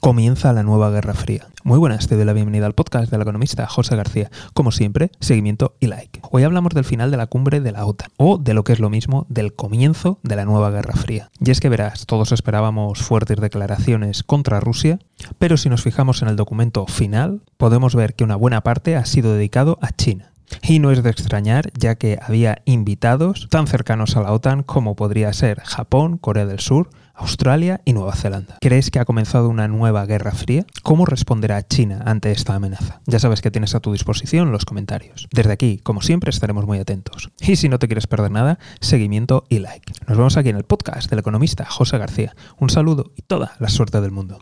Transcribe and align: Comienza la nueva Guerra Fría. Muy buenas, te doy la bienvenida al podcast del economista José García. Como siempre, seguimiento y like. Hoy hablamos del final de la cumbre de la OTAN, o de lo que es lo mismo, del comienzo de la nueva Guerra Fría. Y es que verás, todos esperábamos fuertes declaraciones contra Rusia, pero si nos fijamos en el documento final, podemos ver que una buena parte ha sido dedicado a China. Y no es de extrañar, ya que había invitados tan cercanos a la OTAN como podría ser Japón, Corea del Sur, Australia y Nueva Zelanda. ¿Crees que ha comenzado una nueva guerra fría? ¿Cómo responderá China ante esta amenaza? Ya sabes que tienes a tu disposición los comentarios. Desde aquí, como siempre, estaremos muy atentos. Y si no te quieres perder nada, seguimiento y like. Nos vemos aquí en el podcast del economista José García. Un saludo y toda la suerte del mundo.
Comienza 0.00 0.52
la 0.52 0.62
nueva 0.62 0.90
Guerra 0.90 1.12
Fría. 1.12 1.48
Muy 1.64 1.76
buenas, 1.76 2.06
te 2.06 2.14
doy 2.14 2.24
la 2.24 2.32
bienvenida 2.32 2.66
al 2.66 2.74
podcast 2.74 3.10
del 3.10 3.20
economista 3.20 3.66
José 3.66 3.96
García. 3.96 4.30
Como 4.54 4.70
siempre, 4.70 5.10
seguimiento 5.18 5.74
y 5.80 5.88
like. 5.88 6.20
Hoy 6.30 6.44
hablamos 6.44 6.72
del 6.72 6.84
final 6.84 7.10
de 7.10 7.16
la 7.16 7.26
cumbre 7.26 7.60
de 7.60 7.72
la 7.72 7.84
OTAN, 7.84 8.12
o 8.16 8.38
de 8.38 8.54
lo 8.54 8.62
que 8.62 8.72
es 8.72 8.78
lo 8.78 8.90
mismo, 8.90 9.26
del 9.28 9.54
comienzo 9.54 10.20
de 10.22 10.36
la 10.36 10.44
nueva 10.44 10.70
Guerra 10.70 10.94
Fría. 10.94 11.30
Y 11.44 11.50
es 11.50 11.58
que 11.58 11.68
verás, 11.68 12.06
todos 12.06 12.30
esperábamos 12.30 13.02
fuertes 13.02 13.40
declaraciones 13.40 14.22
contra 14.22 14.60
Rusia, 14.60 15.00
pero 15.38 15.56
si 15.56 15.68
nos 15.68 15.82
fijamos 15.82 16.22
en 16.22 16.28
el 16.28 16.36
documento 16.36 16.86
final, 16.86 17.42
podemos 17.56 17.96
ver 17.96 18.14
que 18.14 18.22
una 18.22 18.36
buena 18.36 18.60
parte 18.60 18.94
ha 18.94 19.04
sido 19.04 19.34
dedicado 19.34 19.78
a 19.82 19.90
China. 19.90 20.32
Y 20.62 20.78
no 20.78 20.90
es 20.90 21.02
de 21.02 21.10
extrañar, 21.10 21.70
ya 21.78 21.96
que 21.96 22.18
había 22.20 22.62
invitados 22.64 23.48
tan 23.50 23.66
cercanos 23.66 24.16
a 24.16 24.22
la 24.22 24.32
OTAN 24.32 24.62
como 24.62 24.96
podría 24.96 25.32
ser 25.32 25.60
Japón, 25.60 26.18
Corea 26.18 26.46
del 26.46 26.60
Sur, 26.60 26.90
Australia 27.18 27.80
y 27.84 27.94
Nueva 27.94 28.14
Zelanda. 28.14 28.58
¿Crees 28.60 28.90
que 28.90 29.00
ha 29.00 29.04
comenzado 29.04 29.48
una 29.48 29.66
nueva 29.66 30.06
guerra 30.06 30.30
fría? 30.30 30.64
¿Cómo 30.84 31.04
responderá 31.04 31.66
China 31.66 32.00
ante 32.06 32.30
esta 32.30 32.54
amenaza? 32.54 33.00
Ya 33.06 33.18
sabes 33.18 33.40
que 33.40 33.50
tienes 33.50 33.74
a 33.74 33.80
tu 33.80 33.92
disposición 33.92 34.52
los 34.52 34.64
comentarios. 34.64 35.26
Desde 35.32 35.52
aquí, 35.52 35.78
como 35.82 36.00
siempre, 36.00 36.30
estaremos 36.30 36.64
muy 36.64 36.78
atentos. 36.78 37.30
Y 37.40 37.56
si 37.56 37.68
no 37.68 37.80
te 37.80 37.88
quieres 37.88 38.06
perder 38.06 38.30
nada, 38.30 38.60
seguimiento 38.80 39.44
y 39.48 39.58
like. 39.58 39.92
Nos 40.06 40.16
vemos 40.16 40.36
aquí 40.36 40.50
en 40.50 40.56
el 40.56 40.64
podcast 40.64 41.10
del 41.10 41.18
economista 41.18 41.64
José 41.64 41.98
García. 41.98 42.36
Un 42.56 42.70
saludo 42.70 43.10
y 43.16 43.22
toda 43.22 43.52
la 43.58 43.68
suerte 43.68 44.00
del 44.00 44.12
mundo. 44.12 44.38